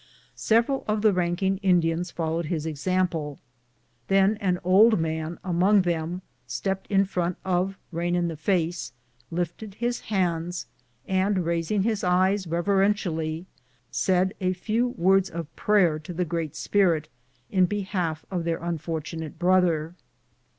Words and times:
Several 0.33 0.83
of 0.87 1.03
the 1.03 1.13
ranking 1.13 1.57
Indians 1.57 2.09
followed 2.09 2.45
his 2.47 2.65
example; 2.65 3.37
then 4.07 4.35
an 4.37 4.57
old 4.63 4.99
man 4.99 5.37
among 5.43 5.83
them 5.83 6.23
stepped 6.47 6.87
in 6.89 7.05
front 7.05 7.37
of 7.45 7.77
liain 7.93 8.15
in 8.15 8.27
the 8.27 8.35
face, 8.35 8.93
lifted 9.29 9.75
his 9.75 9.99
hands, 9.99 10.65
and 11.07 11.45
raising 11.45 11.83
his 11.83 12.03
eyes 12.03 12.47
reverentially 12.47 13.45
said 13.91 14.33
a 14.41 14.53
few 14.53 14.87
words 14.87 15.29
of 15.29 15.55
prayer 15.55 15.99
to 15.99 16.13
the 16.13 16.25
Great 16.25 16.55
Spirit 16.55 17.07
in 17.51 17.67
behalf 17.67 18.25
of 18.31 18.43
their 18.43 18.57
unfortunate 18.57 19.37
brother. 19.37 19.93